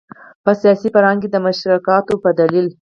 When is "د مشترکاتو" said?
1.31-2.13